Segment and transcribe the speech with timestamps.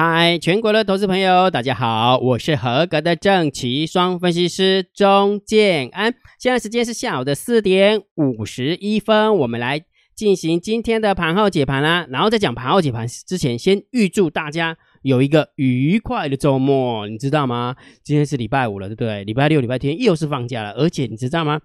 [0.00, 6.14] 嗨，全国的投资朋友，大家好，我是合格的正奇双分析师钟建安。
[6.38, 12.06] 现在时间是下午的四点五十一分，我们来进行今天的盘后解盘啦。
[12.10, 17.74] 然后在讲盘后解盘之前，先预祝大家有一个愉快的周末，你知道吗？
[18.04, 19.24] 今天是礼拜五了，对不对？
[19.24, 21.60] 礼拜六、礼拜天又是放假了，而且你知道吗？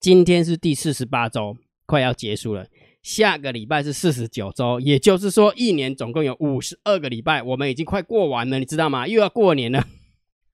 [0.00, 1.54] 今天是第四十八周，
[1.84, 2.64] 快要结束了。
[3.04, 9.06] 下个礼拜是四十九周，也就是说一年总共有五十二个礼拜，我们已经快过完了，你知道吗？
[9.06, 9.84] 又要过年了。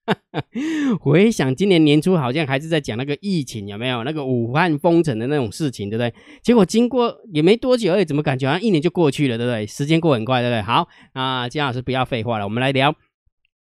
[0.99, 6.13] 回想今年年初好像还是在讲那个疫情有没有那个武汉封城的那种事情，对不对？
[6.43, 9.65] 结果经过也没多久，哎，怎么感觉好像一年就过去了，对不对？
[9.65, 10.61] 时间过很快，对不对？
[10.61, 12.93] 好啊，金老师不要废话了，我们来聊。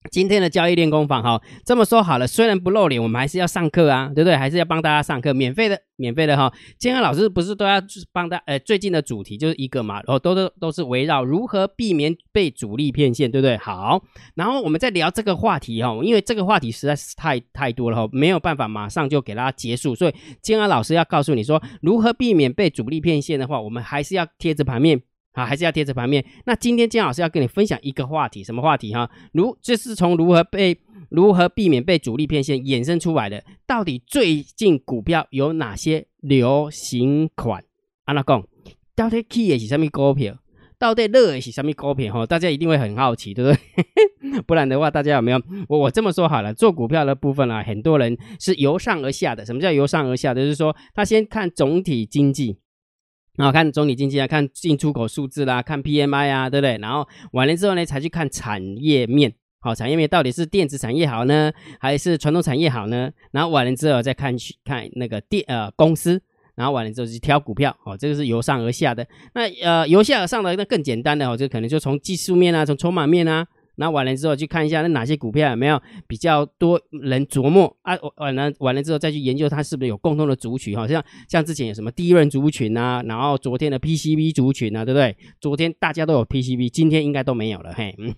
[0.09, 4.35] 今天的交易练功坊，哈，这么说好了，虽然不露脸，我们还是要上课啊，对不对？
[4.35, 6.51] 还是要帮大家上课，免费的，免费的哈。
[6.79, 7.79] 今天老师不是都要
[8.11, 13.55] 帮大，呃，最近的主题就是一个嘛，然后都都都是围绕如何避免被主力骗线，对不对？
[13.57, 25.03] 好，然后我们在聊这个话题哈，因为这个话题实在是太太多了哈，没有办法马上就给大家结束，所以今天老师要告诉你说，如何避免被主力骗线的话，我们还是要贴着盘面。
[25.33, 26.25] 好，还是要贴着盘面。
[26.45, 29.09] 那今天金老师要跟你分享一个话题，什么话题哈？
[29.31, 30.77] 如这是从如何被
[31.09, 33.43] 如何避免被主力骗线衍生出来的。
[33.65, 37.63] 到底最近股票有哪些流行款？
[38.05, 38.43] 阿拉讲，
[38.95, 40.37] 到底 key 是什么股票？
[40.77, 42.13] 到底热的是什么股票？
[42.13, 44.41] 哈，大家一定会很好奇，对不对？
[44.47, 45.41] 不然的话，大家有没有？
[45.69, 49.45] 我我这么说好了，做股票的部分啊，很多人是由上而下的。
[49.45, 50.41] 什么叫由上而下的？
[50.41, 52.57] 就是说，他先看总体经济。
[53.41, 56.77] 然后看总体经济啊，看进出口数字啦，看 PMI 啊，对不对？
[56.77, 63.09] 然后完了之后呢，才去看产业面，好，产业面到底是电子产业好呢，还是传统产业好呢？
[63.31, 66.21] 然后完了之后再看去看那个电呃公司，
[66.53, 69.07] 然后完了之后去挑股票，哦，这个是由上而下的。
[69.33, 73.47] 那呃由下而上的那更简单的哦，就可能就从技术面啊，从筹码面啊。
[73.75, 77.97] 那完了之后去看一下那哪些股票有没有比较多人琢磨啊？
[78.17, 85.15] 完了完了之后再去研究它是不是有共同的族群，好像像之前有什么第一任族群啊，然后昨天的 PCB 族群啊，对不对？
[85.39, 88.13] 昨天大家都有 PCB，今天应该都没有了，嘿，嗯，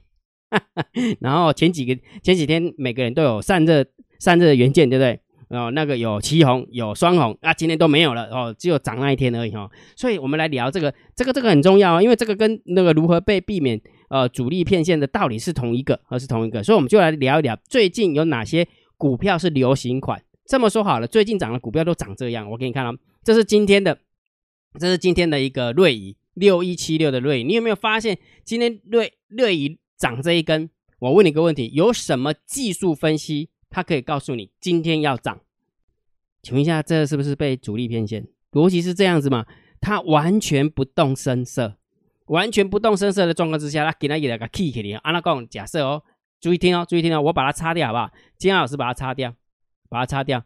[1.22, 3.86] 然后前几个前几天每个人都有散热
[4.20, 5.20] 散热元件，对不对？
[5.54, 9.70] 哦，那个有旗红有双红啊，今天都没有了哦，只有涨那一天而已哈。
[9.96, 13.80] 所以我们来聊这个，这个这个很重要啊，因为这个跟那个如何被避免。
[14.10, 20.24] 呃，主力骗线的道理是同一个，而是同一个，所以我们就来聊一聊最近有哪些股票是流行款。
[20.46, 22.48] 这么说好了，最近涨的股票都长这样。
[22.52, 22.94] 我给你看啊，
[23.24, 23.98] 这是今天的，
[24.80, 30.70] 这是今天的一个瑞仪六一七六的瑞，你有没有发现今天瑞瑞仪涨这一根？
[31.00, 35.42] 我问你个问题，有什么技术分析它可以告诉你今天要涨？
[36.44, 38.28] 请问一下，这是不是被主力骗线？
[38.52, 39.48] 逻辑是这样子吗？
[39.82, 41.78] 它完全不动声色。
[42.28, 44.94] 完全不动声色的状况之下，他给他一个 key 给你。
[44.94, 46.04] 安拉讲，假设哦，
[46.40, 48.12] 注意听哦，注意听哦，我把它擦掉好不好？
[48.38, 49.36] 金安老师把它擦掉，
[49.90, 50.46] 把它擦掉。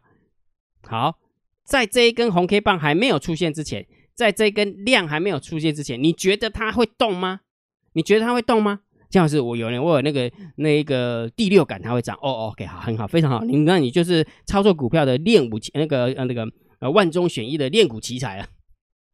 [0.82, 1.18] 好，
[1.64, 7.40] 在这一根红 K 棒还没有出现之前，在这根量还没有出现之前，你觉得它会动吗？
[7.92, 8.80] 你觉得它会动吗？
[9.08, 12.16] 金老师，我有人我有那个那一个第六感，它会涨。
[12.20, 13.42] 哦，OK，好，很好，非常好。
[13.44, 16.46] 你那你就是操作股票的练武奇，那个呃那个
[16.80, 18.48] 呃万中选一的练股奇才啊。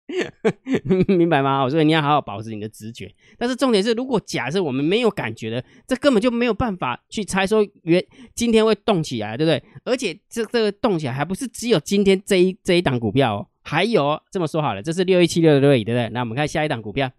[1.09, 1.67] 明白吗？
[1.71, 3.11] 所以你要好好保持你的直觉。
[3.39, 8.05] 但是重点是，如果假设我们没有感觉的，这根本就没有办法去猜说原
[8.35, 9.63] 今天会动起来，对不对？
[9.85, 16.11] 而且这这个动起来还不是只有今天这一这一档股票哦，还有这么说好了，这是六一七六的瑞，对不对？
[16.11, 17.11] 那我们看下一档股票，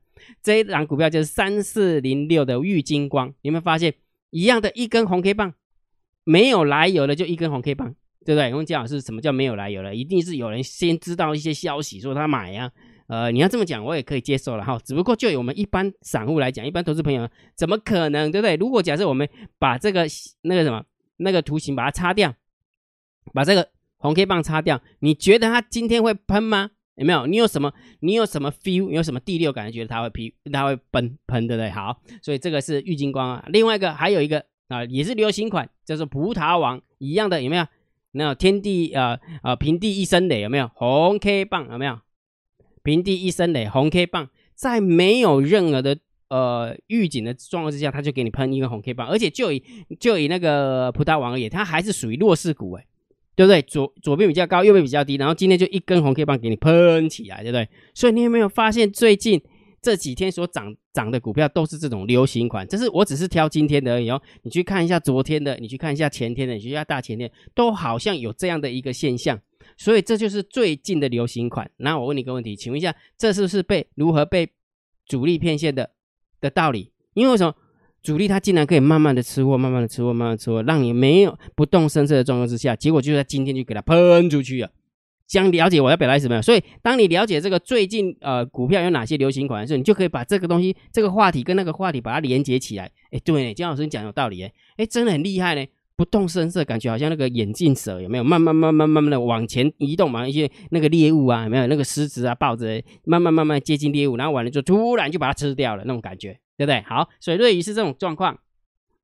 [0.41, 3.93] 这一档股票就是三四零六的玉金光，有没有发现
[4.29, 5.53] 一样的一根红 K 棒，
[6.23, 7.95] 没有来由的就一根红 K 棒。
[8.25, 8.49] 对不对？
[8.53, 9.93] 我们讲是什么叫没有来由了？
[9.93, 12.71] 一定是有人先知道一些消息，说他买呀。
[13.05, 14.81] 呃，你要这么讲，我也可以接受了哈。
[14.83, 18.31] 只不过就以我们一般散户来讲，一般投资朋友怎么可能？
[18.31, 18.55] 对不对？
[18.55, 20.07] 如果假设我们把这个
[20.41, 20.83] 那个什么
[21.17, 22.33] 那个图形把它擦掉，
[23.31, 26.71] 把这个红 K 棒擦掉，你觉得它今天会喷吗？
[26.95, 27.27] 有没有？
[27.27, 27.71] 你有什么？
[27.99, 28.89] 你有什么 feel？
[28.89, 30.31] 你有什么第六感觉得它会喷？
[30.51, 31.69] 它会喷喷，对不对？
[31.69, 33.45] 好，所以这个是郁金光啊。
[33.49, 37.65] 另外一个还有一个啊，也是流行款，叫做葡萄王一样的，有没有？
[38.11, 40.71] 那天地啊啊，平地一声雷有没有？
[40.73, 41.99] 红 K 棒有没有？
[42.81, 45.97] 平地一声雷，红 K 棒，在没有任何的
[46.29, 49.61] 呃预警的状况之下，他就给你喷一个红 K 棒，而且就以
[49.99, 52.85] 就以那个葡萄王而言，它还是属于弱势股哎，
[53.35, 53.61] 对不对？
[53.61, 57.67] 左左边比较高，右边比较低，然后今天就一根红 K 棒给你喷起来，对不对？
[57.93, 59.41] 所以你有没有发现最近？
[59.81, 64.19] 这几天所涨涨的股票都是这种流行款，这是我只是挑今天的而已哦。
[64.41, 69.39] 你去看一下昨天的，你去看一下前天的，你去看大前天，都好像有这样的一个现象。
[69.77, 71.69] 所以这就是最近的流行款。
[71.77, 74.49] 那我问你一个问题，请问一下，这是不是被如何被
[75.05, 75.91] 主力骗线的
[76.41, 76.91] 的道理？
[77.13, 77.53] 因为什么？
[78.05, 84.69] 主力它竟然可以慢慢的吃货，慢慢的吃货，慢慢吃货，让你没有不动声色的状况之下，结果就在今天就给它喷出去了。
[85.27, 86.39] 想了解我要表达什么？
[86.39, 92.91] 所以当你了解这个最近呃股票有哪些流行款的时候，你就可以把这个东西、这个话题跟那个话题把它连接起来。
[93.09, 95.65] 哎，对，姜老师你讲有道理哎，哎，真的很厉害呢。
[95.97, 98.23] 不动声色，感觉好像那个眼镜蛇有没有？
[98.23, 106.81] 慢慢慢慢慢慢的往前移动嘛，一些那个猎物啊，有没有那个狮子啊、豹子，慢慢慢慢接近猎物，然后完了就突然就把它吃掉了那种感觉，对不对？
[106.81, 108.39] 好，水瑞鱼是这种状况，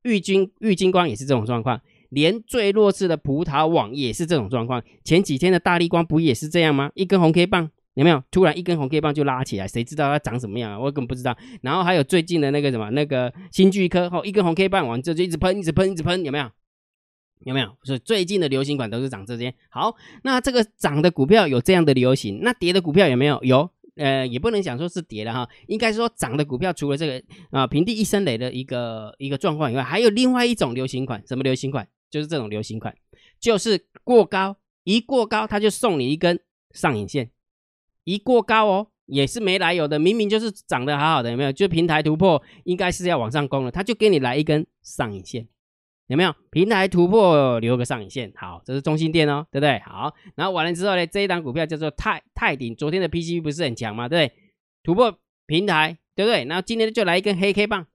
[0.04, 1.82] 玉金玉金光也是这种状况。
[2.10, 6.92] 连最弱势的葡萄网也是这种状况，前几天的大力光不也是这样吗？
[6.94, 8.22] 一根红 K 棒有没有？
[8.30, 10.78] 突然一根红 K 棒就拉起来，谁知道它长什么样啊？
[10.78, 11.38] 我根本不知道。
[11.62, 16.50] 然后还有最近的那个什么那个新巨科，哦，一根红 K 棒完之后就一直喷，一直喷，一直喷，有没有？
[17.46, 17.78] 有没有？
[17.84, 19.56] 所以最近的流行款都是涨这些。
[19.70, 23.42] 好，那这个涨的股票有这样的流行，那跌的股票有没有？
[23.44, 23.70] 有。
[23.96, 31.88] 呃，也不能讲说是跌了哈，应该说涨的股票除了这个啊平地一声雷的一个一个状况以外，还有另外一种流行款，什么流行款？
[32.10, 32.94] 就是这种流行款，
[33.40, 36.38] 就是过高，一过高他就送你一根
[36.72, 37.32] 上影线，
[38.04, 41.52] 一过高哦，也是没来由的，明明就是涨得好好的，有没有？
[41.54, 45.48] 就平台突破，应该是要往上攻了，他就给你来一根上影线，
[46.12, 46.36] 有没有？
[46.52, 49.80] 平台突破留个上影线，好，这是中心店哦，对不对？
[49.80, 54.10] 好，然后完了之后呢，这一档股票叫做泰泰鼎，昨天的 PCB 不是很强吗？
[54.10, 54.32] 对？
[54.84, 56.44] 突破平台，对不对？
[56.46, 57.88] 然后今天就来一根黑 K 棒，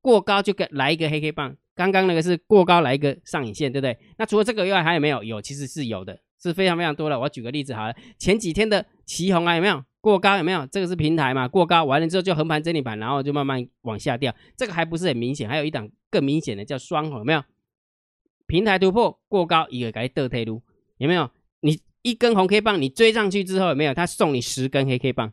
[0.00, 1.54] 过高就给来一个黑 K 棒。
[1.74, 3.98] 刚刚那个是过高来一个上影线，对不对？
[4.18, 5.22] 那除了这个以外还有没有？
[5.22, 7.18] 有，其实是有的，是非常非常多的。
[7.18, 10.36] 我举个例子好了，前几天的旗红啊，有没有过高？
[10.38, 10.66] 有没有？
[10.66, 11.46] 这个是平台嘛？
[11.46, 15.48] 过高完了之后就横盘整理盘，然后就慢慢往下掉，这个还不是很明显。
[15.48, 17.42] 还有一档更明显的叫双红，有没有？
[18.46, 20.62] 平台突破过高，一个改倒退路，
[20.98, 21.30] 有没有？
[21.60, 23.94] 你一根红 K 棒，你追上去之后有没有？
[23.94, 25.32] 他送你十根黑 K 棒，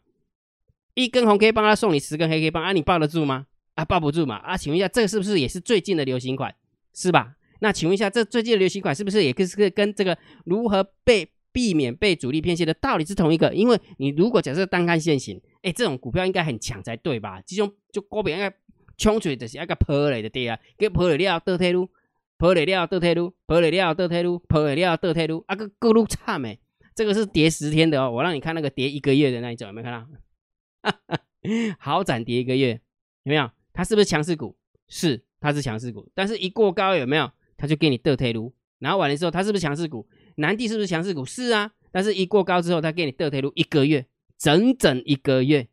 [0.94, 3.48] 一根红 K 棒他送你十根黑 K 棒，啊，你抱得住吗？
[3.76, 4.38] 啊，抱不住嘛！
[4.38, 6.56] 啊，请问一下，这个是不是也是最近的流行款，
[6.96, 7.36] 是吧？
[7.60, 13.52] 那请问一下，这最近的流行款是不是也可是跟这个如何被避免被主力骗线的道理是同一个？
[13.52, 17.42] 因为你如果假设单看现行，哎，这种股票应该很强才对吧？
[17.48, 18.56] 这种就股票应该
[18.96, 21.90] 冲出去就是一个破了的对啊，给破了了倒退路，
[22.38, 26.60] 破了了倒退路，破了了倒退路，破了了倒退路，啊个够路差没？
[26.94, 31.18] 这个是跌十天的哦，我让你看那个跌一个月的那一种，有没有看到？
[31.80, 32.80] 好涨跌一个月，
[33.24, 33.50] 有没有？
[33.74, 34.56] 它是不是强势股？
[34.88, 36.08] 是，它是强势股。
[36.14, 37.32] 但是一过高有没有？
[37.58, 38.54] 它就给你倒退路。
[38.78, 40.08] 然后完了之后，它是不是强势股？
[40.38, 41.24] 南地是不是强势股？
[41.24, 41.72] 是啊。
[41.92, 44.06] 但是一过高之后，它给你倒退路一个月，
[44.38, 45.68] 整整一个月。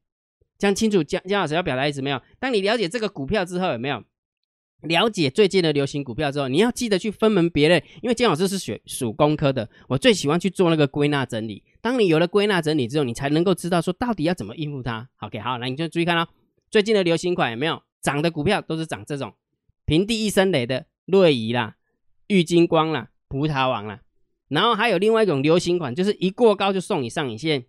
[0.59, 2.21] 讲清楚，江江老师要表达意思没有？
[2.39, 4.03] 当你了解这个股票之后，有没有
[4.83, 11.63] 了解最近的流行股票之后，你要记得去分门别类，因为江老师是学属工科的，我最喜欢去做那个归纳整理。
[11.81, 15.09] 当你有了归纳整理之后，你才能够知道说到底要怎么应付它。
[15.19, 16.29] OK，好，来你就注意看哦，
[16.71, 17.83] 最近的流行款有没有？
[18.01, 19.35] 涨的股票都是涨这种
[19.87, 21.77] 平地一声雷的瑞仪啦、
[22.27, 24.01] 玉金光啦、葡萄王啦，
[24.55, 27.65] 然后还有另外一种流行款，就是一过高就送你上影线，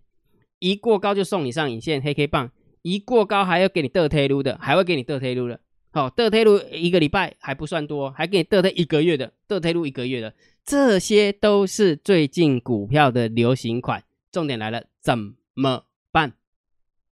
[0.59, 2.51] 一过高就送你上影线黑 K 棒，
[2.83, 5.59] 一过高还要给你倒推撸的，还会给你倒推撸的。
[5.91, 10.33] 好，倒推撸一个礼拜还不算多，还给你倒推一个月的，倒推撸一个月的，
[10.63, 14.03] 这些都是最近股票的流行款。
[14.31, 15.17] 重点来了，怎
[15.53, 16.33] 么办？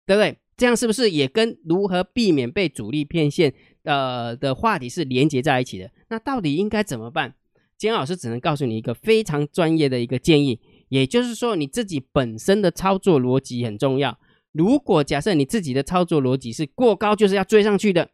[0.06, 0.38] 对不对？
[0.56, 3.54] 这样是不是也跟如何避免被主力骗线
[3.84, 5.90] 呃的话题是连接在一起的？
[6.10, 7.36] 那到底应该怎么办？
[7.80, 10.60] 金老师只能告诉你一个非常专业的一个建议，
[10.90, 14.20] 也就是说你自己本身的操作逻辑很重要。
[14.52, 18.10] 如果假设你自己的操作逻辑是过高就是要追上去的，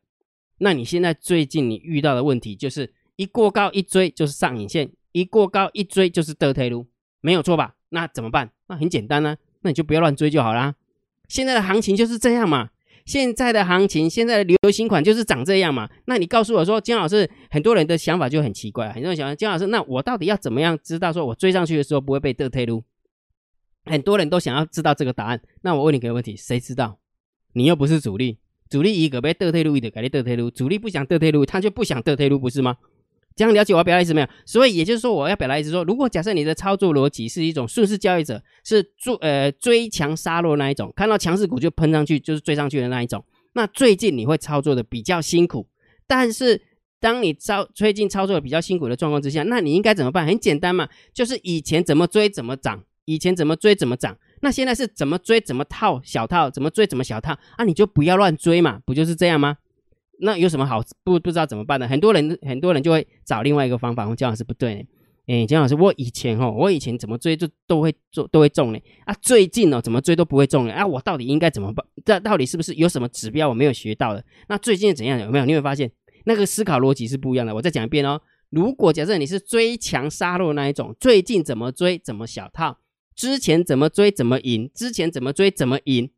[0.59, 6.85] 那你现在最近你遇到的问题就是一过高一追就是上影线，一过高一追就是得退路，
[7.21, 7.75] 没有错吧？
[7.89, 8.51] 那怎么办？
[8.67, 10.75] 那很简单呢，那你就不要乱追就好啦。
[11.27, 12.69] 现在的行情就是这样嘛？
[13.05, 15.89] 现在的行情，现在的流行款就是长这样嘛？
[16.05, 22.83] 那你告诉我说，姜老师，很多人的想法就很奇怪，很多人想，姜老师，那我到底要怎么样知道说我追上去的时候不会被得退路？
[23.85, 25.39] 很多人都想要知道这个答案。
[25.61, 26.97] 那我问你个问题，谁知道？
[27.53, 32.77] 你又不是主力，主力一个被得退路，一个改你得退路，主力不想得退路，他就不想得退路，不是吗？
[33.35, 34.27] 这样了解我要表达意思没有？
[34.45, 45.67] 所以也就是说，我要表达意思说，如果假设你的操作逻辑是一种顺势交易者，是做呃追强杀弱那一种，看到强势股就喷上去，就是追上去的那一种，那最近你会操作的比较辛苦。
[46.07, 46.61] 但是
[47.01, 50.25] 当你操最近操作的比较辛苦的状况之下，那你应该怎么办？
[50.25, 57.65] 很简单嘛，就是以前怎么追怎么涨，以前怎么追怎么涨，那现在是怎么追怎么套小套，怎么追怎么小套啊？
[57.65, 59.57] 你就不要乱追嘛，不就是这样吗？
[60.19, 61.87] 那有什么好不不知道怎么办呢？
[61.87, 64.07] 很多人很多人就会找另外一个方法。
[64.07, 64.87] 我姜老师不对，
[65.27, 71.85] 哎，姜老师，我以前哦，我以前怎么追就都会做都会中呢啊，最近哦怎么追都不会中呢啊，我到底应该怎么办？
[72.05, 74.23] 这到底是不是有什么指标我没有学到的？
[74.47, 75.45] 那最近怎样有没有？
[75.45, 75.91] 你会发现
[76.25, 77.53] 那个思考逻辑是不一样的。
[77.53, 82.77] 我再讲一遍哦，如果假设你是追强杀弱那一种，最近怎么追怎么小套，
[83.15, 86.09] 之前怎么追怎么赢，之前怎么追怎么赢，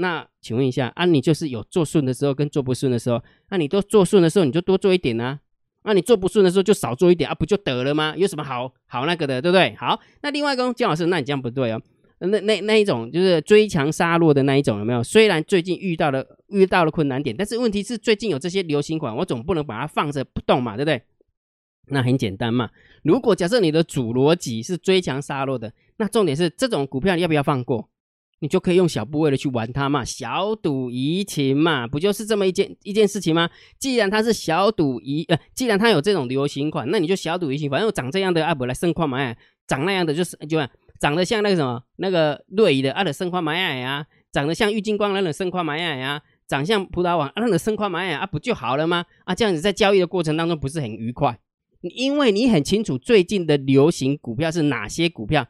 [0.00, 5.38] 那请问一下啊，你就是有做顺的时候跟做不顺的时候，那你都做顺的时候你就多做一点啊。
[5.82, 8.14] 那你做不顺的时候就少做一点啊，不就得了吗？
[8.16, 9.74] 有什么好好那个的，对不对？
[9.76, 11.80] 好，那另外一个姜老师，那你这样不对哦。
[12.18, 15.02] 那那那一种就是追强杀弱的那一种，有没有？
[15.02, 21.02] 虽然最近遇到了遇到了困难点，但是问题是最近有这些流行款，我总不能把它放着不动嘛，对不对？
[21.88, 22.68] 那很简单嘛。
[23.02, 27.88] 如果假设你的主逻辑是追强杀弱的，那重点是这种股票你要不要放过？
[28.40, 33.48] 你就可以用小部位的去玩它嘛，小赌怡情嘛，不就是这么一件一件事情吗？
[33.78, 40.68] 既然它是小赌怡，呃，既然它有这种流行款，那你就小赌怡情，反正长这样的阿伯来盛况买，长那样的就是就啊
[40.98, 49.04] 长得像那个什么那个瑞的阿的盛况买呀，长得像郁金光那种盛况买呀，长相葡萄王那种盛况买呀，啊不就好了吗？
[49.24, 51.38] 啊这样子在交易的过程当中不是很愉快？
[51.82, 55.46] 因为你很清楚最近的流行股票是哪些股票。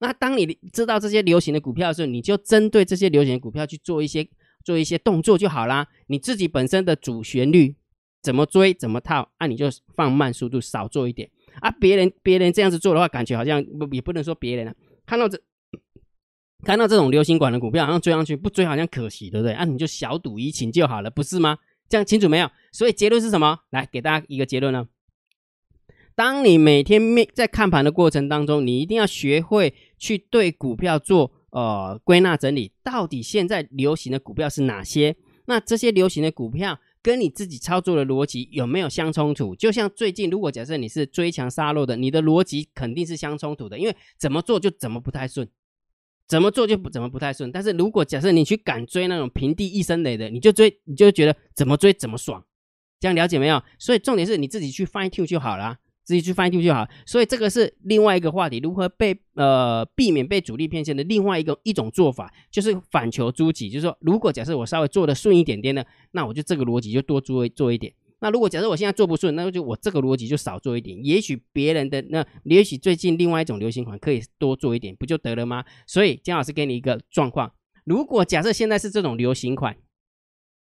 [0.00, 4.26] 那当你知道这些流行的股票的时候，你就针对这些流行的股票去做一些
[4.64, 5.86] 做一些动作就好啦。
[6.08, 7.76] 你自己本身的主旋律
[8.22, 11.30] 怎么追怎么套，那你就放慢速度，少做一点
[11.60, 11.70] 啊。
[11.70, 15.38] 别人别人这样子做的话，感觉好像不也不能说别人啊，看到这
[16.64, 19.52] 看到这种流行款的股票，好像追上去不追好像可惜，对不对？
[19.52, 21.58] 啊，你就小赌怡情就好了，不是吗？
[21.88, 22.50] 这样清楚没有？
[22.72, 23.60] 所以结论是什么？
[23.70, 24.88] 来给大家一个结论呢。
[26.20, 35.16] 当你每天面在看盘的过程当中，你一定要学会去对股票做呃归纳整理，到底现在流行的股票是哪些？
[35.46, 39.56] 那这些流行的股票跟你自己操作的逻辑有没有相冲突？
[39.56, 45.48] 就像最近，如果假设你是追强杀弱的，你的逻辑肯定是相冲突的，因为怎么做就怎么不太顺，
[46.28, 47.50] 怎么做就不怎么不太顺。
[47.50, 52.44] 但是如果假设你去敢追那种平地一声雷的，你就追，你就觉得怎么追怎么爽，
[53.00, 53.62] 这样了解没有？
[53.78, 55.78] 所以重点是你自己去 fine tune 就好了。
[56.10, 70.98] 自己去翻丢就好，所以这个是另外一个话题，如何被呃避免被主力骗线的另外一个一种做法，就是反求诸己，就是说，如果假设我稍微做的顺一点点呢，那我就这个逻辑就多做做一点；那如果假设我现在做不顺，那就我这个逻辑就少做一点。
[71.04, 75.64] 也许别人的那，也许最近另外一种流行款可以多做一点，不就得了吗？
[75.86, 77.52] 所以姜老师给你一个状况，
[77.84, 79.76] 如果假设现在是这种流行款，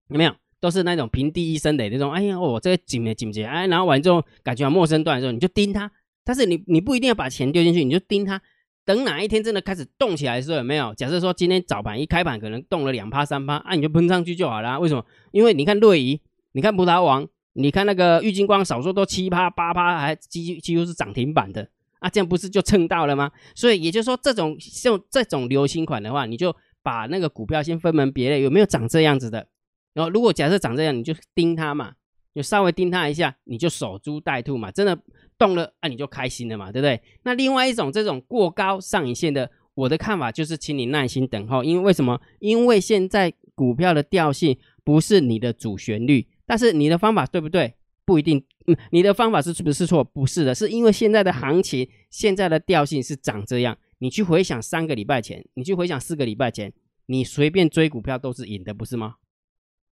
[0.09, 0.35] 有没有？
[0.65, 3.47] 都是那种平地一声雷那种，哎呀，我这个紧没紧不紧？
[3.47, 5.91] 哎，然后完之后感觉陌生段的时候，你就盯它。
[6.23, 8.41] 但是你你不一定要把钱丢进去，你就盯它。
[8.83, 10.91] 等哪一天真的开始动起来的时候，有没有？
[10.95, 14.79] 假设说今天早盘一开盘可能动了两趴三趴，啊，你就喷上去就好了。
[14.79, 15.05] 为什么？
[15.31, 16.19] 因为你看瑞仪，
[16.53, 21.69] 你看葡萄王，你看那个郁金光，少说都七趴八趴，还几几乎是涨停板的
[21.99, 23.31] 啊，这样不是就蹭到了吗？
[23.53, 29.47] 所以也就是说，这种像这种流行款的话，你就把那个股票先分门别类，有没有长这样子的？
[29.95, 31.93] 然后，如果假设长这样，你就盯它嘛，
[32.33, 34.69] 就稍微盯它一下，你就守株待兔嘛。
[34.69, 34.95] 真的
[35.37, 37.01] 动了，那你就开心了嘛，对不对？
[37.23, 41.63] 那另外一种这种过高上影线的，我的看法就是，请你耐心等候。
[41.63, 42.21] 因为为什么？
[42.39, 47.73] 因为现在股票的调性不是你的主旋律，但是你的方法对不对？
[48.03, 48.43] 不一定。
[48.91, 50.03] 你的方法是不是错？
[50.03, 53.77] 不是的，是因为现在的行情，现在的调性是长这样。
[53.99, 56.73] 你去回想三个礼拜前，你去回想四个礼拜前，
[57.05, 59.15] 你随便追股票都是赢的，不是吗？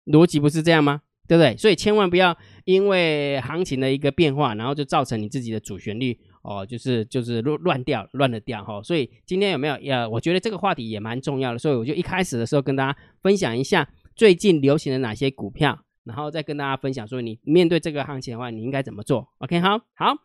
[0.06, 1.02] 逻辑不是这样吗？
[1.28, 1.56] 对不对？
[1.56, 8.82] 所以千万不要因为行情的一个变化，然后就造成你自己的主旋律哦，就是就是乱乱掉乱了掉哈。
[8.82, 9.74] 所以今天有没有？
[9.74, 20.16] 呃，我觉得这个话题也蛮重要的，所以我就一开始的时候跟大家分享一下最近流行的哪些股票，然后再跟大家分享说你面对这个行情的话，你应该怎么做？OK，好好。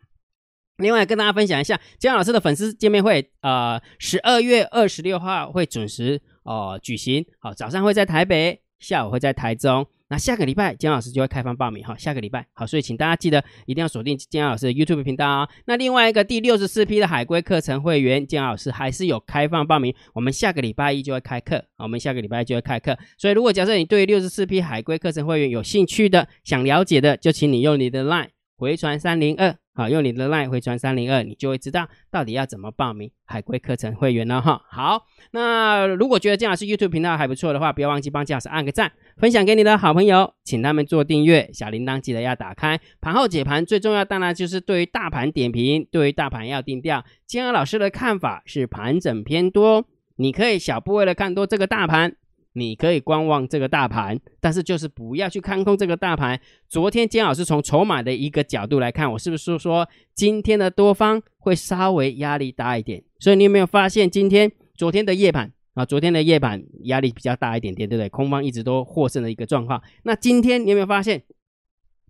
[0.78, 8.65] 另外跟大家分享一下姜老师的粉丝见面会，呃，十二月二十六号会准时哦举行，好，早上会在台北。
[8.78, 11.96] 下午会在台中，那下个礼拜姜老师就会开放报名哈。
[11.96, 15.48] 下个礼拜好，所以请大家记得一定要锁定姜老师的 YouTube 频道哦。
[15.64, 22.96] 那另外一个第六十四批的海龟课程会员，姜老师还是有开放报名，我们下个礼拜一就会开课，我们下个礼拜一就会开课。
[23.18, 29.56] 所以如果假设你对六十四批海龟课程会员有兴趣的、想了解的，就请你用你的 Line 回传三零二。
[29.76, 34.62] 好，用你的 line 回传三零二，你就会知道到底要怎么报名海龟课程会员了哈。
[34.70, 42.80] 好，那如果觉得姜老师 YouTube 频道还不错的话，不要忘记帮姜老师按个赞，分享给你的好朋友，请他们做订阅，小铃铛记得要打开。
[43.02, 47.04] 盘后解盘最重要，当然就是对于大盘点评，对于大盘要定调。
[47.26, 49.84] 姜老师的看法是盘整偏多，
[50.16, 52.16] 你可以小部位的看多这个大盘。
[52.56, 56.40] 你可以观望这个大盘，但是就是不要去看空这个大盘。
[56.70, 63.04] 昨天姜老师从筹码的一个角度来看，我是不是说今天的多方会稍微压力大一点？
[63.18, 65.84] 所以你有没有发现今天、昨天的夜盘啊？
[65.84, 68.08] 昨天的夜盘压力比较大一点点，对不对？
[68.08, 69.82] 空方一直都获胜的一个状况。
[70.04, 71.22] 那今天你有没有发现？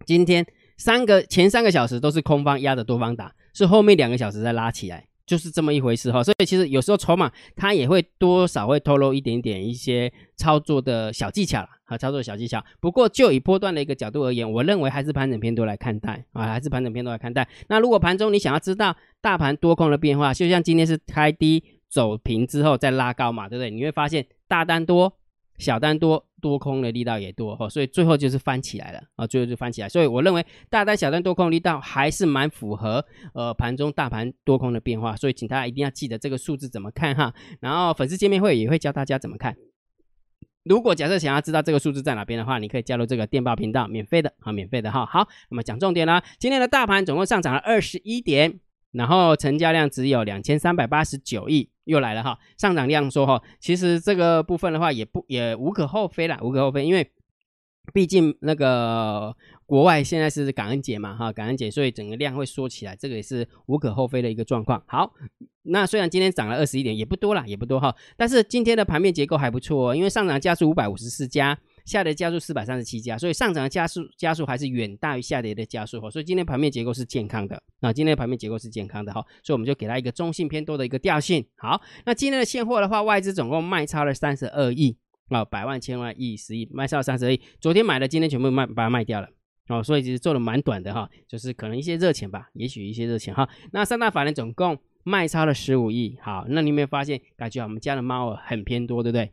[0.04, 6.22] 今天三个前三个小时都是空方压着多方打，是后面两个小时再拉起来，就是这么一回事哈。
[6.22, 12.64] 所以其实有时候筹码它也会多少会透露一点点一些操作的小技巧和操作小技巧。
[12.80, 17.46] 不过就以波段的一个角度而言，我认为还是盘整偏多来看待啊，还是盘整偏多来看待。
[17.68, 23.70] 那如果盘中你想要知道大盘多空的变化，就像今天是开低走平之后再拉高嘛，对不对？
[23.70, 25.12] 你会发现大单多。
[25.58, 29.88] 小单多多空的力道也多哈，所以最后就是翻起来了啊，最后就翻起来。
[29.88, 37.32] 所以我认为大单小单多空力道还是蛮符合呃盘中大盘多空的变化，所以请大家一定要记得这个数字怎么看哈。
[37.60, 39.56] 然后粉丝见面会也会教大家怎么看。
[40.64, 45.06] 如果假设想要知道这个数字在哪边的话，你可以加入这个电报频道，免费的啊，免费的哈。
[45.06, 48.58] 好，那么讲重点啦，今天的大盘总共上涨了二十一点。
[48.96, 52.38] 然后成交量只有两千三百八十九亿，又来了哈。
[52.56, 57.12] 上涨量说哈，其实这个部分的话也不也无可厚非啦，无可厚非，因为
[57.92, 59.36] 毕竟那个
[59.66, 64.82] 国外现在是感恩节嘛哈，感恩节，所以整个量会缩起来，这个也是无可厚非的一个状况。
[64.86, 65.12] 好，
[65.62, 71.58] 那虽然今天涨了二十一点，也不多啦，也不多哈，但是今天的盘面结构还不错，哦因为上涨家数五百五十四家。
[71.86, 81.46] 下跌加速四百三十七家，所以上涨的加速加速还是远大于下跌的加速哈，所以今天盘面结构是健康的啊，今天的盘面结构是健康的哈，所以我们就给它一个中性偏多的一个调性。
[81.56, 87.40] 好，那今天的现货的话，外资总共卖超了三十二亿啊，百万、千万、亿、十亿，卖超三十二亿。
[87.60, 89.28] 昨天买的，今天全部卖把它卖掉了
[89.68, 93.48] 哦，所以其实做的蛮短的哈，就是可能一些热钱吧，也许一些热钱哈。
[93.70, 99.32] 那三大法人总共卖超了十五亿，好，那你有没有发现，感觉我们家的猫很偏多，对不对？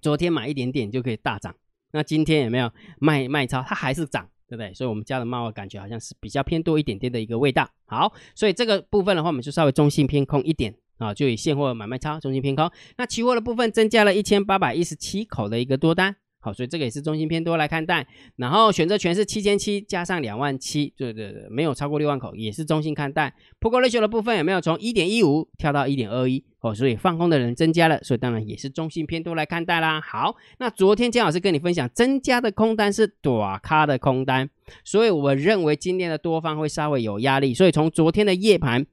[0.00, 1.54] 昨天买一点点就可以大涨，
[1.92, 3.62] 那今天有没有卖卖超？
[3.62, 4.72] 它还是涨，对不对？
[4.74, 7.68] 所以我们家的猫感觉好像是比较偏多一点点的一个味道。
[7.84, 12.70] 好，所以这个部分的话，我们就稍微中性偏空一点啊，就以现货买卖超中性偏空。
[12.96, 16.16] 那期货的部分增加了一千八百一十七口的一个多单。
[16.44, 23.32] 好，所以这个也是中心偏多来看待，然后选择权是七千七加上两万七，对对对，没有超过六万口，也是中心看待。
[23.60, 26.44] 不过 ratio 的部分有没有从一点一五跳到一点二一？
[26.58, 30.00] 哦，所以放空的人增加了，所以当然也是中性偏多来看待啦。
[30.00, 34.50] 好，那昨天姜老师跟你分享，增加的空单是短咖的空单，
[34.84, 38.84] 所以我认为今天的多方会稍微有压力，所以从昨天的夜盘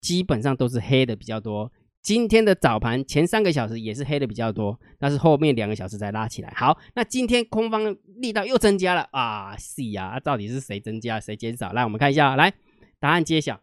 [0.00, 1.72] 基本上都是黑的比较多。
[2.00, 6.50] 今天的早盘前三个小时也是黑的比较多，但是后面两个小时才拉起来。
[6.56, 9.56] 好，那今天空方力道又增加了啊！
[9.58, 11.72] 是呀，到底是谁增加谁减少？
[11.72, 12.54] 来，我们看一下，来
[12.98, 13.60] 答案揭晓。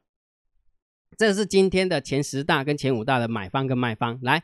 [1.17, 4.19] 这是今天的前十大跟前五大的买方跟卖方。
[4.21, 4.43] 来，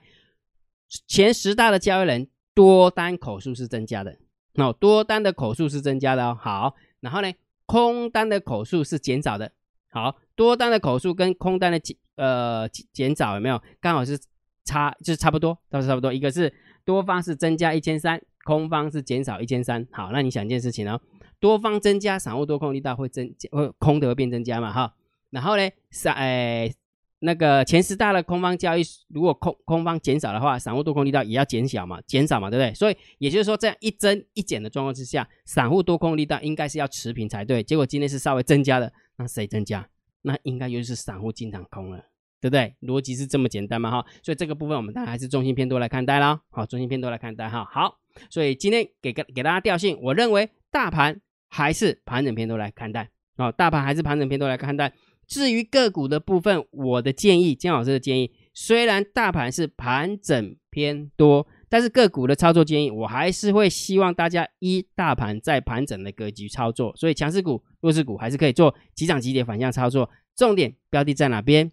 [1.06, 4.18] 前十大的交易人多单口数是增加的，
[4.56, 6.38] 哦，多单的口数是增加的哦。
[6.42, 7.32] 好，然后呢，
[7.66, 9.52] 空单的口数是减少的。
[9.92, 13.62] 好多单的口数跟空单的减呃减少有没有？
[13.80, 14.18] 刚好是
[14.64, 16.12] 差就是差不多，都是差不多。
[16.14, 16.54] 一个是
[16.86, 19.86] 多方是增加一千三，空方是减少一千三。
[19.92, 21.00] 好，那你想一件事情哦，
[21.40, 24.72] 多方增加，散户多空力道会增，会空的会变增加嘛？
[24.72, 24.94] 哈，
[25.30, 26.74] 然后呢，散诶
[27.20, 32.74] 那个前十大的空方交易，如果空空方减少的话，散户多空力道也要减小嘛，减少嘛，对不对？
[32.74, 37.62] 所以也就是说，这样一增一减的状况之下，散户多空力道应该是要持平才对。
[37.62, 38.92] 结果今天是稍微增加的。
[39.22, 39.88] 那谁增加？
[40.24, 41.98] 那应该就是散户进场空了，
[42.40, 42.76] 对不对？
[42.82, 43.90] 逻辑是这么简单嘛？
[43.90, 46.42] 哈，所以这个部分我们当然还是中心偏多来看待啦。
[46.50, 47.66] 好，中心偏多来看待哈。
[47.72, 53.10] 好，所以今天给个给大家调性，我认为大盘还是盘整偏多来看待。
[53.38, 54.94] 哦，大盘还是盘整偏多来看待。
[55.28, 61.48] 至于个股的部分，我的建议，姜老师的建议，虽然大盘是盘整偏多。
[61.72, 70.10] 但是个股的操作建议，我还是会希望大家依大盘在盘整的格局操作，所以强势股、弱势股还是可以做急涨急跌反向操作。
[70.36, 71.72] 重点标的在哪边？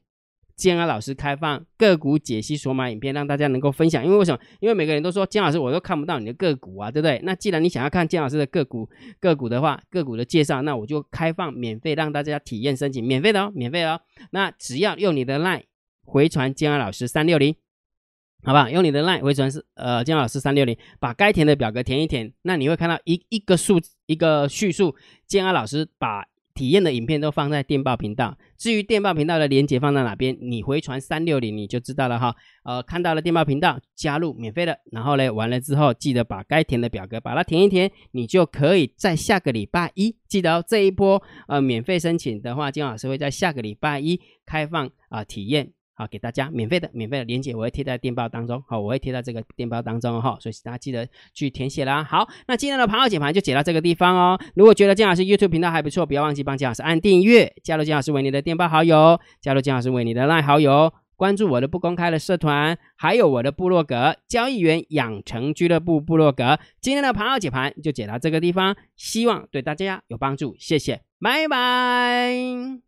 [0.55, 4.05] 建安老师开放个股解析索马影片，让大家能够分享。
[4.05, 4.41] 因为为什么？
[4.61, 7.21] 因为每个人都说姜老师，我都看不到你的个股啊，对不对？
[7.25, 8.89] 那既然你想要看建老师的个股
[9.21, 14.01] 个股的话，个股的介绍，那我就开放免费让大家体验申请，免费的哦，免费的哦。
[14.31, 15.63] 那只要用你的 LINE
[16.05, 17.57] 回传建安老师三六零。
[18.45, 24.95] 好吧，用你的 LINE 回传是呃金老师三六零，把该填的表格填一填，那你会看到一一个数一个叙述，
[25.27, 26.25] 建安老师把
[26.55, 28.39] 体验的影片都放在电报频道。
[28.57, 32.35] 至于电报频道的连接放在哪边，你回传三六零你就知道了哈。
[32.65, 45.73] 呃，看到了电报频道，加入免费的，然后呢完了之后记得把该填的表格把它填一填，你就可以在下个礼拜一记得哦这一波呃免费申请的话，金老师会在下个礼拜一开放啊体验。
[45.99, 48.63] 好，给大家免费的免费的链接，我会贴在电报当中。
[48.69, 52.05] 好，我会贴在这个电报当中哈，所以大家记得去填写啦。
[52.05, 54.41] 好，那今天的盘后解盘就解到这个地方哦。
[54.55, 60.93] 如果觉得姜老师 YouTube 频道还不错，不要忘记帮姜老师按订阅，加入姜老师为你的电报好友，加入姜老师为你的 LINE 好友。
[61.17, 66.61] 关注我的不公开的社团，还有我的部落格交易员养成俱乐部部落格。
[66.81, 72.88] 今天的盘后解盘就解到这个地方，希望对大家有帮助，谢谢，拜拜。